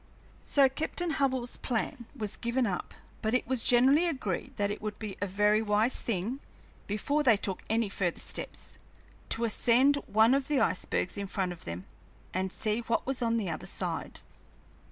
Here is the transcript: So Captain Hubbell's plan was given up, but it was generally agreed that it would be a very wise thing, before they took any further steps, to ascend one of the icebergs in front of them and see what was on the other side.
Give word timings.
So 0.43 0.67
Captain 0.67 1.11
Hubbell's 1.11 1.57
plan 1.57 2.07
was 2.15 2.35
given 2.35 2.65
up, 2.65 2.95
but 3.21 3.35
it 3.35 3.45
was 3.45 3.63
generally 3.63 4.07
agreed 4.07 4.57
that 4.57 4.71
it 4.71 4.81
would 4.81 4.97
be 4.97 5.15
a 5.21 5.27
very 5.27 5.61
wise 5.61 5.99
thing, 5.99 6.39
before 6.87 7.21
they 7.21 7.37
took 7.37 7.61
any 7.69 7.87
further 7.87 8.17
steps, 8.19 8.79
to 9.29 9.45
ascend 9.45 9.97
one 10.07 10.33
of 10.33 10.47
the 10.47 10.59
icebergs 10.59 11.19
in 11.19 11.27
front 11.27 11.51
of 11.51 11.65
them 11.65 11.85
and 12.33 12.51
see 12.51 12.79
what 12.79 13.05
was 13.05 13.21
on 13.21 13.37
the 13.37 13.51
other 13.51 13.67
side. 13.67 14.21